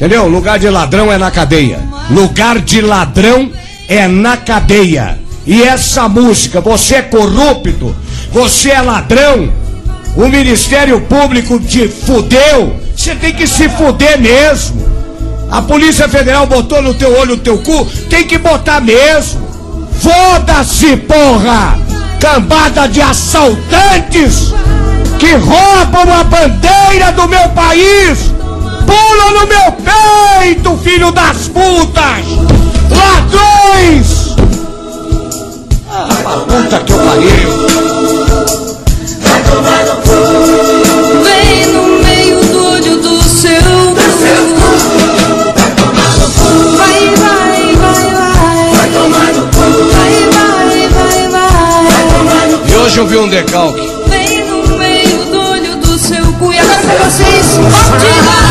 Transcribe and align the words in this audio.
Entendeu? 0.00 0.26
Lugar 0.26 0.58
de 0.58 0.66
ladrão 0.70 1.12
é 1.12 1.18
na 1.18 1.30
cadeia. 1.30 1.78
Lugar 2.08 2.58
de 2.58 2.80
ladrão 2.80 3.52
é 3.86 4.08
na 4.08 4.34
cadeia. 4.34 5.18
E 5.46 5.62
essa 5.62 6.08
música, 6.08 6.58
você 6.58 6.94
é 6.94 7.02
corrupto, 7.02 7.94
você 8.32 8.70
é 8.70 8.80
ladrão, 8.80 9.52
o 10.16 10.26
Ministério 10.26 11.02
Público 11.02 11.60
te 11.60 11.86
fudeu, 11.86 12.80
você 12.96 13.14
tem 13.14 13.34
que 13.34 13.46
se 13.46 13.68
fuder 13.68 14.18
mesmo. 14.18 14.88
A 15.50 15.60
Polícia 15.60 16.08
Federal 16.08 16.46
botou 16.46 16.80
no 16.80 16.94
teu 16.94 17.14
olho, 17.18 17.36
no 17.36 17.42
teu 17.42 17.58
cu, 17.58 17.84
tem 18.08 18.26
que 18.26 18.38
botar 18.38 18.80
mesmo. 18.80 19.50
Foda-se, 20.00 20.96
porra! 20.96 21.78
Cambada 22.18 22.88
de 22.88 23.02
assaltantes 23.02 24.54
que 25.18 25.34
roubam 25.34 26.10
a 26.10 26.24
bandeira 26.24 27.12
do 27.12 27.28
meu 27.28 27.50
país! 27.50 28.29
Pula 28.90 29.30
no 29.30 29.46
meu 29.46 29.68
peito, 29.86 30.76
filho 30.82 31.12
das 31.12 31.46
putas! 31.46 32.24
Ladrões! 32.90 34.34
Ah, 35.88 36.08
puta 36.48 36.78
que 36.80 36.92
eu 36.92 36.98
pariu! 36.98 37.50
Vai 39.20 39.40
tomar 39.44 39.84
no 39.86 39.94
cu! 40.02 40.16
Vem 41.22 41.66
no 41.72 41.82
meio 42.02 42.40
do 42.46 42.66
olho 42.66 42.96
do 42.96 43.22
seu 43.22 43.62
cu! 43.62 43.94
Vai 45.54 45.70
tomar 45.76 46.12
no 46.18 46.26
cu! 46.32 46.50
Vai, 46.76 46.98
vai, 47.14 47.76
vai, 47.76 48.04
vai! 48.10 48.74
Vai 48.74 48.88
tomar 48.90 49.30
no 49.34 49.42
cu! 49.46 49.64
Vai, 49.92 50.14
vai, 50.32 50.88
vai, 50.88 51.20
vai! 51.28 51.84
Vai 51.86 52.04
tomar 52.12 52.44
no 52.48 52.58
cu! 52.58 52.66
E 52.68 52.76
hoje 52.76 52.98
eu 52.98 53.06
vi 53.06 53.16
um 53.18 53.28
decalque. 53.28 53.88
Vem 54.08 54.44
no 54.46 54.76
meio 54.76 55.24
do 55.26 55.40
olho 55.40 55.76
do 55.76 55.96
seu 55.96 56.24
cu! 56.40 56.52
E 56.52 56.58
agora 56.58 56.80
pra 56.80 57.08
vocês, 57.08 57.56
onde 57.56 58.49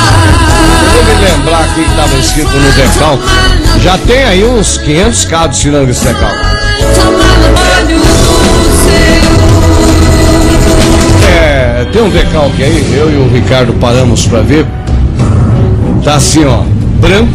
Vou 0.93 1.03
me 1.03 1.21
lembrar 1.21 1.61
aqui 1.61 1.83
que 1.83 1.89
estava 1.89 2.15
escrito 2.17 2.51
no 2.51 2.71
decalque. 2.71 3.23
Já 3.83 3.97
tem 3.99 4.23
aí 4.23 4.43
uns 4.43 4.77
500 4.77 5.25
cabos 5.25 5.57
tirando 5.57 5.89
esse 5.89 6.01
seu 6.01 6.15
É, 11.27 11.85
tem 11.91 12.01
um 12.01 12.09
decalque 12.09 12.63
aí, 12.63 12.95
eu 12.97 13.11
e 13.11 13.17
o 13.17 13.29
Ricardo 13.31 13.73
paramos 13.73 14.25
pra 14.25 14.41
ver. 14.41 14.65
Tá 16.03 16.15
assim, 16.15 16.45
ó, 16.45 16.63
branco, 16.99 17.33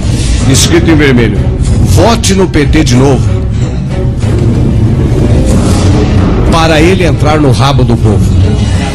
escrito 0.48 0.90
em 0.90 0.96
vermelho. 0.96 1.38
Vote 1.94 2.34
no 2.34 2.48
PT 2.48 2.84
de 2.84 2.96
novo. 2.96 3.22
Para 6.50 6.80
ele 6.80 7.04
entrar 7.04 7.38
no 7.38 7.52
rabo 7.52 7.84
do 7.84 7.96
povo. 7.96 8.33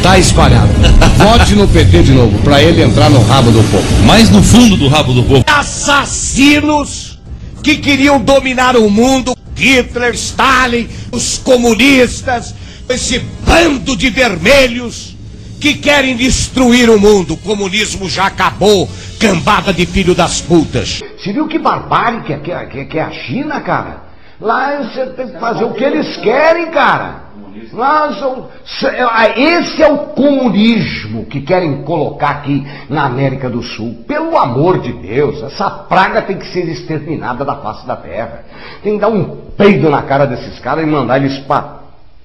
Tá 0.02 0.18
espalhado. 0.18 0.70
Vote 1.18 1.56
no 1.56 1.68
PT 1.68 2.04
de 2.04 2.12
novo, 2.14 2.40
para 2.40 2.62
ele 2.62 2.82
entrar 2.82 3.10
no 3.10 3.22
rabo 3.24 3.52
do 3.52 3.62
povo. 3.70 4.04
Mais 4.06 4.30
no 4.30 4.42
fundo 4.42 4.78
do 4.78 4.88
rabo 4.88 5.14
do 5.14 5.24
povo. 5.24 5.44
assassinos 5.48 7.20
que 7.64 7.76
queriam 7.78 8.20
dominar 8.22 8.76
o 8.78 8.90
mundo. 8.90 9.36
Hitler, 9.56 10.14
Stalin, 10.14 10.88
os 11.12 11.38
comunistas, 11.40 12.56
esse 12.88 13.20
bando 13.46 13.98
de 13.98 14.10
vermelhos 14.10 15.18
que 15.60 15.74
querem 15.74 16.16
destruir 16.16 16.90
o 16.90 16.98
mundo. 16.98 17.34
O 17.34 17.38
comunismo 17.38 18.10
já 18.10 18.28
acabou, 18.28 18.90
cambada 19.20 19.74
de 19.74 19.86
filho 19.86 20.16
das 20.16 20.40
putas. 20.40 21.02
Você 21.22 21.34
viu 21.34 21.46
que 21.50 21.60
barbárie 21.60 22.22
que 22.24 22.32
é, 22.32 22.38
que, 22.40 22.52
é- 22.52 22.66
que, 22.68 22.80
é- 22.80 22.86
que 22.86 22.98
é 22.98 23.02
a 23.02 23.12
China, 23.12 23.60
cara? 23.60 24.09
Lá 24.40 24.78
você 24.84 25.06
tem 25.08 25.28
que 25.28 25.40
fazer 25.40 25.64
o 25.66 25.74
que 25.74 25.84
eles 25.84 26.16
querem, 26.18 26.72
cara. 26.72 27.30
Lá 27.74 28.14
são- 28.14 28.48
se- 28.66 28.88
ah, 28.88 29.30
esse 29.38 29.84
é 29.84 29.88
o 29.92 29.98
comunismo 29.98 31.26
que 31.26 31.42
querem 31.42 31.84
colocar 31.84 32.30
aqui 32.30 32.66
na 32.90 33.04
América 33.06 33.50
do 33.50 33.62
Sul. 33.62 34.04
Pelo 34.08 34.38
amor 34.38 34.80
de 34.80 34.94
Deus, 34.94 35.44
essa 35.44 35.70
praga 35.70 36.22
tem 36.22 36.38
que 36.38 36.48
ser 36.48 36.68
exterminada 36.70 37.44
da 37.44 37.56
face 37.58 37.86
da 37.86 37.96
terra. 37.98 38.46
Tem 38.82 38.94
que 38.96 39.00
dar 39.02 39.10
um 39.10 39.36
peido 39.58 39.90
na 39.90 40.02
cara 40.04 40.26
desses 40.26 40.58
caras 40.60 40.84
e 40.84 40.88
mandar 40.88 41.18
eles 41.18 41.38
pra 41.40 41.79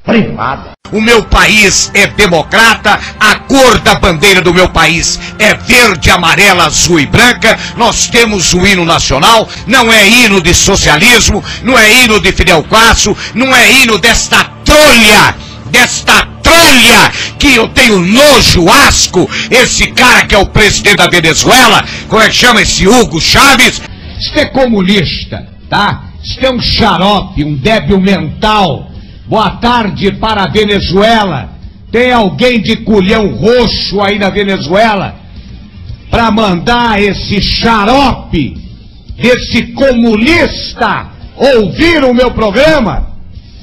privada. 0.05 0.73
O 0.93 1.01
meu 1.01 1.25
país 1.25 1.91
é 1.95 2.07
democrata, 2.07 3.01
a 3.19 3.37
cor 3.37 3.79
da 3.81 3.97
bandeira 3.97 4.41
do 4.41 4.55
meu 4.55 4.69
país 4.69 5.19
é 5.39 5.55
verde, 5.55 6.11
amarela, 6.11 6.67
azul 6.67 7.01
e 7.01 7.07
branca. 7.07 7.59
Nós 7.77 8.07
temos 8.07 8.53
o 8.53 8.65
hino 8.65 8.85
nacional, 8.85 9.49
não 9.67 9.91
é 9.93 10.07
hino 10.07 10.41
de 10.41 10.55
socialismo, 10.55 11.43
não 11.63 11.77
é 11.77 12.05
hino 12.05 12.21
de 12.21 12.31
Fidel 12.33 12.63
Castro, 12.65 13.17
não 13.35 13.53
é 13.53 13.73
hino 13.73 13.99
desta 13.99 14.45
trolha, 14.65 15.35
desta 15.67 16.29
trolha 16.43 17.11
que 17.39 17.55
eu 17.55 17.67
tenho 17.69 17.99
nojo, 17.99 18.69
asco. 18.69 19.29
Esse 19.51 19.89
cara 19.89 20.27
que 20.27 20.35
é 20.35 20.39
o 20.39 20.47
presidente 20.47 20.97
da 20.97 21.09
Venezuela, 21.09 21.83
como 22.09 22.23
é 22.23 22.29
que 22.29 22.37
chama 22.37 22.63
esse 22.63 22.87
Hugo 22.87 23.21
Chaves? 23.21 23.81
Isso 24.21 24.39
é 24.39 24.45
comunista, 24.45 25.49
tá? 25.69 26.05
Isso 26.23 26.39
é 26.41 26.51
um 26.51 26.61
xarope, 26.61 27.43
um 27.43 27.57
débil 27.57 28.01
mental. 28.01 28.94
Boa 29.27 29.53
tarde 29.53 30.13
para 30.13 30.45
a 30.45 30.49
Venezuela. 30.49 31.51
Tem 31.91 32.13
alguém 32.13 32.61
de 32.61 32.77
culhão 32.77 33.35
roxo 33.35 34.01
aí 34.01 34.19
na 34.19 34.29
Venezuela 34.29 35.15
para 36.11 36.31
mandar 36.31 37.01
esse 37.01 37.41
xarope, 37.41 38.57
esse 39.17 39.73
comunista, 39.73 41.09
ouvir 41.37 42.05
o 42.05 42.13
meu 42.13 42.33
programa 42.33 43.15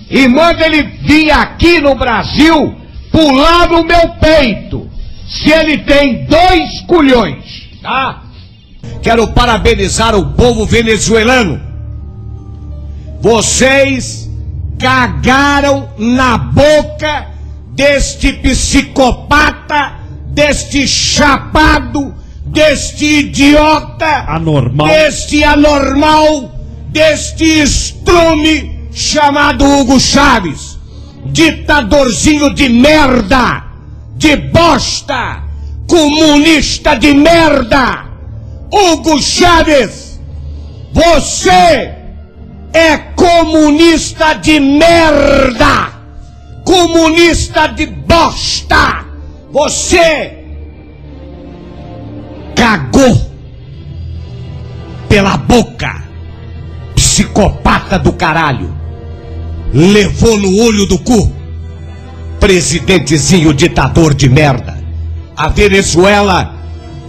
e 0.10 0.28
manda 0.28 0.66
ele 0.66 0.84
vir 0.84 1.32
aqui 1.32 1.80
no 1.80 1.96
Brasil 1.96 2.76
pular 3.12 3.70
no 3.70 3.84
meu 3.84 4.10
peito, 4.20 4.90
se 5.28 5.52
ele 5.52 5.78
tem 5.80 6.26
dois 6.26 6.82
culhões, 6.82 7.70
tá? 7.82 8.24
Quero 9.02 9.28
parabenizar 9.28 10.16
o 10.16 10.34
povo 10.34 10.66
venezuelano. 10.66 11.62
Vocês 13.22 14.31
cagaram 14.82 15.90
na 16.00 16.38
boca 16.40 17.28
deste 17.68 18.34
psicopata, 18.34 19.94
deste 20.26 20.88
chapado, 20.88 22.16
deste 22.44 23.06
idiota, 23.20 24.26
Anormal. 24.28 24.88
deste 24.88 25.44
anormal, 25.44 26.52
deste 26.88 27.62
estrume 27.62 28.90
chamado 28.92 29.64
Hugo 29.64 30.00
Chaves. 30.00 30.80
Ditadorzinho 31.28 32.52
de 32.52 32.68
merda, 32.68 33.64
de 34.18 34.36
bosta, 34.36 35.44
comunista 35.88 36.96
de 36.96 37.14
merda. 37.14 38.06
Hugo 38.74 39.22
Chaves, 39.22 40.20
você 40.92 41.94
é 42.74 42.98
comunista 43.22 44.34
de 44.34 44.60
merda! 44.60 45.92
Comunista 46.64 47.68
de 47.68 47.86
bosta! 47.86 49.06
Você 49.52 50.40
cagou 52.56 53.32
pela 55.08 55.38
boca, 55.38 56.04
psicopata 56.96 58.00
do 58.00 58.12
caralho! 58.14 58.76
Levou 59.72 60.38
no 60.38 60.64
olho 60.64 60.86
do 60.88 60.98
cu, 60.98 61.32
presidentezinho 62.40 63.54
ditador 63.54 64.16
de 64.16 64.28
merda! 64.28 64.82
A 65.38 65.48
Venezuela 65.48 66.56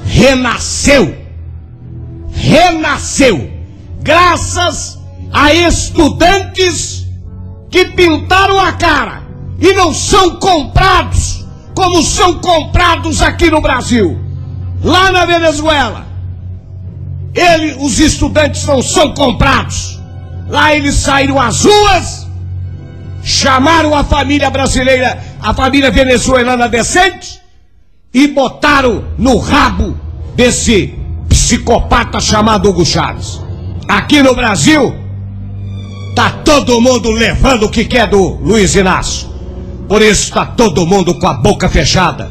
renasceu! 0.04 1.16
Renasceu! 2.34 3.50
Graças 4.02 5.01
a 5.32 5.53
estudantes 5.54 7.06
que 7.70 7.87
pintaram 7.87 8.60
a 8.60 8.72
cara 8.72 9.22
e 9.59 9.72
não 9.72 9.94
são 9.94 10.37
comprados 10.37 11.43
como 11.75 12.03
são 12.03 12.38
comprados 12.38 13.22
aqui 13.22 13.50
no 13.50 13.60
Brasil. 13.60 14.20
Lá 14.82 15.10
na 15.10 15.25
Venezuela, 15.25 16.06
ele, 17.34 17.76
os 17.78 17.98
estudantes 17.98 18.64
não 18.67 18.82
são 18.82 19.14
comprados. 19.14 20.00
Lá 20.49 20.75
eles 20.75 20.96
saíram 20.96 21.40
às 21.40 21.64
ruas, 21.64 22.26
chamaram 23.23 23.94
a 23.94 24.05
família 24.05 24.50
brasileira, 24.50 25.23
a 25.40 25.55
família 25.55 25.90
venezuelana 25.90 26.69
decente 26.69 27.40
e 28.12 28.28
botaram 28.28 29.05
no 29.17 29.38
rabo 29.38 29.99
desse 30.35 30.94
psicopata 31.28 32.20
chamado 32.20 32.69
Hugo 32.69 32.85
Chaves. 32.85 33.40
Aqui 33.88 34.23
no 34.23 34.35
Brasil, 34.35 35.01
Tá 36.14 36.31
todo 36.44 36.81
mundo 36.81 37.11
levando 37.11 37.64
o 37.64 37.70
que 37.70 37.85
quer 37.85 38.09
do 38.09 38.37
Luiz 38.43 38.75
Inácio. 38.75 39.29
Por 39.88 40.03
isso 40.03 40.32
tá 40.32 40.44
todo 40.44 40.87
mundo 40.87 41.19
com 41.19 41.26
a 41.26 41.35
boca 41.35 41.69
fechada. 41.69 42.31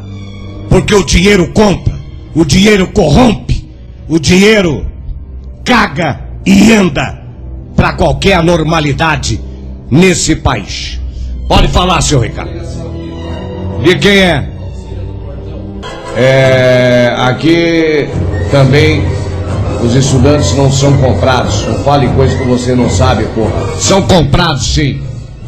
Porque 0.70 0.94
o 0.94 1.04
dinheiro 1.04 1.52
compra, 1.52 1.94
o 2.34 2.46
dinheiro 2.46 2.88
corrompe, 2.88 3.70
o 4.08 4.20
dinheiro 4.20 4.86
caga 5.66 6.22
e 6.46 6.72
anda 6.72 7.22
para 7.76 7.94
qualquer 7.94 8.36
anormalidade 8.36 9.42
nesse 9.90 10.36
país. 10.36 11.00
Pode 11.48 11.68
falar, 11.68 12.02
senhor 12.02 12.24
Ricardo. 12.24 12.52
De 13.84 13.96
quem 13.98 14.18
é? 14.18 14.50
É, 16.16 17.16
aqui 17.18 18.08
também 18.52 19.04
Os 19.84 19.96
estudantes 19.96 20.56
não 20.56 20.72
são 20.72 20.96
comprados. 20.98 21.66
Não 21.68 21.80
fale 21.84 22.08
coisa 22.10 22.38
que 22.38 22.44
você 22.44 22.76
não 22.76 22.90
sabe, 22.90 23.26
porra. 23.36 23.76
São 23.80 24.02
comprados, 24.04 24.74
sim. 24.74 25.02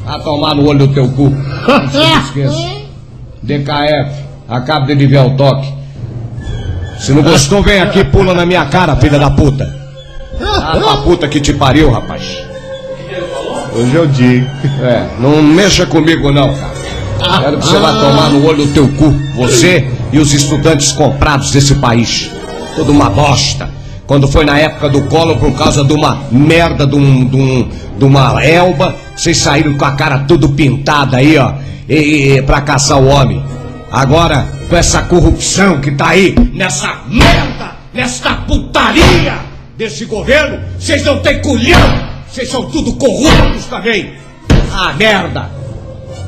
A 0.06 0.20
tomar 0.20 0.56
no 0.56 0.68
olho 0.68 0.88
do 0.88 0.94
teu 0.94 1.08
cu. 1.10 1.30
Não 1.30 2.20
esqueça. 2.20 2.84
DKF, 3.42 4.12
acaba 4.50 4.86
de 4.86 4.94
aliviar 4.94 5.28
o 5.28 5.36
toque. 5.36 5.72
Se 7.00 7.12
não 7.12 7.22
gostou, 7.22 7.62
vem 7.62 7.82
aqui 7.82 8.00
e 8.00 8.06
pula 8.06 8.34
na 8.34 8.46
minha 8.46 8.66
cara, 8.66 8.96
filha 8.96 9.20
da 9.20 9.30
puta. 9.30 9.68
Ah, 10.42 10.78
pra 10.82 10.98
puta 10.98 11.28
que 11.28 11.40
te 11.40 11.54
pariu, 11.54 11.92
rapaz. 11.92 12.24
Hoje 13.76 13.98
é 13.98 14.00
o 14.00 14.08
dia. 14.08 14.50
É, 14.82 15.08
não 15.20 15.42
mexa 15.42 15.86
comigo 15.86 16.32
não, 16.32 16.54
cara. 16.54 16.74
Quero 17.42 17.58
que 17.58 17.66
você 17.66 17.78
vá 17.78 17.94
tomar 17.94 18.30
no 18.30 18.46
olho 18.46 18.66
do 18.66 18.74
teu 18.74 18.88
cu. 18.90 19.14
Você 19.36 19.88
e 20.12 20.20
os 20.20 20.34
estudantes 20.34 20.92
comprados 20.92 21.52
desse 21.52 21.76
país. 21.76 22.32
Tudo 22.76 22.92
uma 22.92 23.10
bosta. 23.10 23.70
Quando 24.14 24.28
foi 24.28 24.46
na 24.46 24.60
época 24.60 24.90
do 24.90 25.02
colo 25.06 25.38
por 25.38 25.58
causa 25.58 25.84
de 25.84 25.92
uma 25.92 26.22
merda 26.32 26.86
de, 26.86 26.96
um, 26.96 27.26
de, 27.26 27.36
um, 27.36 27.70
de 27.98 28.06
uma 28.06 28.46
elba, 28.46 28.96
vocês 29.18 29.40
saíram 29.40 29.76
com 29.76 29.86
a 29.86 29.94
cara 29.94 30.20
tudo 30.20 30.50
pintada 30.50 31.18
aí, 31.18 31.36
ó, 31.36 31.54
e, 31.90 32.36
e, 32.36 32.42
pra 32.44 32.62
caçar 32.62 33.00
o 33.00 33.08
homem. 33.08 33.44
Agora, 33.92 34.48
com 34.70 34.76
essa 34.76 35.02
corrupção 35.02 35.82
que 35.82 35.90
tá 35.90 36.10
aí, 36.10 36.36
nessa 36.54 36.96
merda, 37.08 37.72
nesta 37.92 38.36
putaria 38.36 39.34
desse 39.76 40.06
governo, 40.06 40.60
vocês 40.78 41.04
não 41.04 41.18
têm 41.18 41.42
culhão! 41.42 41.82
Vocês 42.32 42.48
são 42.52 42.70
tudo 42.70 42.94
corruptos 42.94 43.66
também! 43.66 44.14
Ah, 44.72 44.94
merda! 44.94 45.50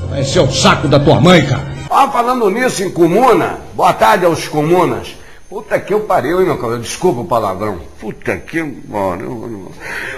Vai 0.09 0.23
ser 0.23 0.39
o 0.39 0.51
saco 0.51 0.87
da 0.87 0.99
tua 0.99 1.21
mãe, 1.21 1.45
cara! 1.45 1.67
Ah, 1.91 2.07
falando 2.07 2.49
nisso 2.49 2.81
em 2.81 2.89
comuna, 2.89 3.59
boa 3.75 3.93
tarde 3.93 4.25
aos 4.25 4.47
comunas. 4.47 5.09
Puta 5.49 5.79
que 5.79 5.93
eu 5.93 6.01
pariu, 6.01 6.39
hein, 6.39 6.47
meu 6.47 6.57
cabelo? 6.57 6.81
Desculpa 6.81 7.21
o 7.21 7.25
palavrão. 7.25 7.79
Puta 7.99 8.35
que 8.37 8.63
pariu. 8.63 9.71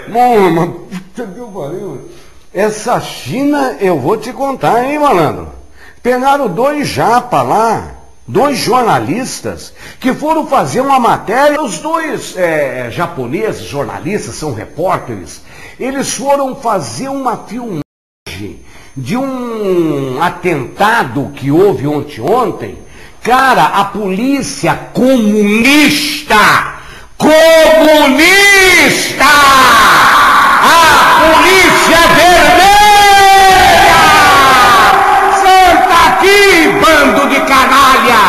Bom, 0.08 0.50
mas 0.50 0.70
puta 0.70 1.26
que 1.26 1.38
eu 1.38 1.48
pariu. 1.48 2.08
Essa 2.52 2.98
China, 2.98 3.76
eu 3.78 4.00
vou 4.00 4.16
te 4.16 4.32
contar, 4.32 4.84
hein, 4.84 4.98
malandro? 4.98 5.48
Pegaram 6.02 6.48
dois 6.48 6.88
japa 6.88 7.42
lá, 7.42 7.90
dois 8.26 8.56
jornalistas, 8.56 9.74
que 10.00 10.14
foram 10.14 10.46
fazer 10.46 10.80
uma 10.80 10.98
matéria. 10.98 11.60
Os 11.60 11.78
dois 11.78 12.34
é, 12.34 12.90
japoneses, 12.90 13.66
jornalistas, 13.66 14.34
são 14.34 14.54
repórteres, 14.54 15.42
eles 15.78 16.14
foram 16.14 16.56
fazer 16.56 17.08
uma 17.08 17.36
filmagem 17.36 17.82
de 18.96 19.16
um 19.16 20.22
atentado 20.22 21.30
que 21.34 21.50
houve 21.50 21.86
ontem 21.86 22.20
ontem. 22.22 22.87
Cara, 23.22 23.64
a 23.64 23.84
polícia 23.84 24.74
comunista, 24.94 26.36
comunista, 27.16 27.34
a 30.62 31.20
polícia 31.20 31.98
vermelha, 32.16 32.78
senta 35.42 35.96
aqui, 36.08 36.68
bando 36.80 37.28
de 37.28 37.40
canalha, 37.40 38.24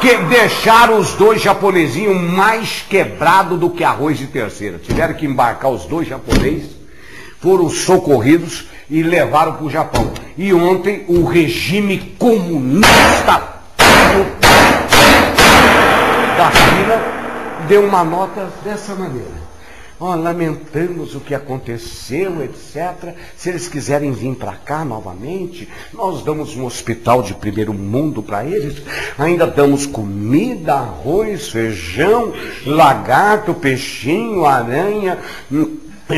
que 0.00 0.16
deixaram 0.16 0.98
os 0.98 1.12
dois 1.12 1.40
japonesinhos 1.40 2.20
mais 2.20 2.82
quebrados 2.88 3.60
do 3.60 3.70
que 3.70 3.84
arroz 3.84 4.18
de 4.18 4.26
terceira. 4.26 4.78
Tiveram 4.78 5.14
que 5.14 5.26
embarcar 5.26 5.70
os 5.70 5.84
dois 5.84 6.08
japoneses, 6.08 6.70
foram 7.40 7.68
socorridos 7.68 8.64
e 8.90 9.02
levaram 9.02 9.52
para 9.52 9.64
o 9.64 9.70
Japão. 9.70 10.12
E 10.36 10.52
ontem 10.52 11.04
o 11.08 11.24
regime 11.24 12.16
comunista 12.18 13.51
da 16.42 16.50
China 16.50 17.00
deu 17.68 17.84
uma 17.84 18.02
nota 18.02 18.50
dessa 18.64 18.96
maneira. 18.96 19.42
Ó, 20.00 20.16
lamentamos 20.16 21.14
o 21.14 21.20
que 21.20 21.32
aconteceu, 21.32 22.42
etc. 22.42 23.14
Se 23.36 23.50
eles 23.50 23.68
quiserem 23.68 24.10
vir 24.10 24.34
para 24.34 24.54
cá 24.54 24.84
novamente, 24.84 25.68
nós 25.92 26.24
damos 26.24 26.56
um 26.56 26.64
hospital 26.66 27.22
de 27.22 27.34
primeiro 27.34 27.72
mundo 27.72 28.20
para 28.20 28.44
eles. 28.44 28.82
Ainda 29.16 29.46
damos 29.46 29.86
comida, 29.86 30.74
arroz, 30.74 31.50
feijão, 31.50 32.32
lagarto, 32.66 33.54
peixinho, 33.54 34.44
aranha, 34.44 35.20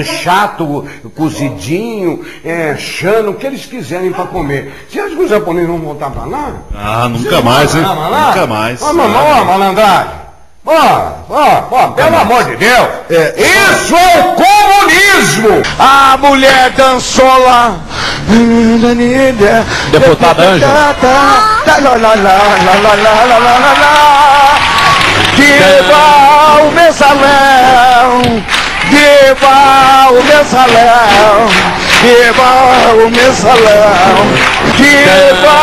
chato, 0.02 0.87
cozidinho, 1.14 2.25
é, 2.44 2.75
chano, 2.76 3.31
o 3.31 3.35
que 3.35 3.46
eles 3.46 3.67
quiserem 3.67 4.11
para 4.12 4.25
comer. 4.25 4.87
Você 4.88 4.99
acha 5.00 5.14
que 5.14 5.23
os 5.23 5.31
japoneses 5.31 5.69
vão 5.69 5.79
voltar 5.79 6.11
para 6.11 6.25
lá? 6.25 6.52
Ah, 6.75 7.08
nunca 7.08 7.41
mais, 7.43 7.75
hein? 7.75 7.82
Nunca 7.82 8.46
mais. 8.46 8.82
Ó, 8.82 8.93
mamãe, 8.93 9.32
ó, 9.41 9.44
malandragem. 9.44 10.25
Ó, 10.67 11.08
ó, 11.29 11.62
ó, 11.70 11.88
pelo 11.88 12.17
amor 12.17 12.43
de 12.44 12.56
Deus. 12.56 12.88
É, 13.11 13.35
Isso 13.37 13.94
é 13.94 14.19
o 14.20 14.35
comunismo. 14.35 15.62
A 15.79 16.17
mulher 16.17 16.70
dançou 16.70 17.38
lá. 17.44 17.76
Deputada 19.93 20.43
Ângela. 20.43 20.96
Viva 25.37 26.62
o 26.62 26.70
mensalão, 26.70 27.20
viva 28.94 30.11
o 30.11 30.23
mensalão, 30.23 31.49
viva 32.02 32.50
o 32.94 33.11
mensalão, 33.11 34.14
viva 34.76 35.58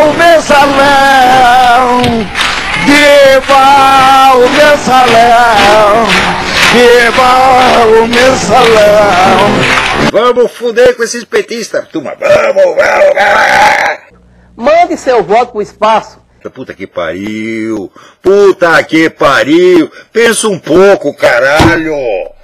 o 0.00 0.12
mensalão, 0.14 2.02
viva 2.86 3.64
o 4.34 4.48
mensalão, 4.48 6.06
viva 6.72 7.30
o 7.86 8.06
mensalão. 8.06 9.84
Vamos 10.10 10.52
fuder 10.52 10.96
com 10.96 11.02
esses 11.02 11.24
petistas, 11.24 11.88
turma. 11.88 12.14
Vamos, 12.18 12.64
vamos, 12.64 12.76
vamos. 12.76 14.04
Mande 14.56 14.96
seu 14.96 15.22
voto 15.22 15.52
pro 15.52 15.62
espaço. 15.62 16.24
Puta 16.50 16.74
que 16.74 16.86
pariu. 16.86 17.90
Puta 18.22 18.82
que 18.84 19.08
pariu. 19.08 19.90
Pensa 20.12 20.46
um 20.48 20.58
pouco, 20.58 21.14
caralho. 21.14 21.96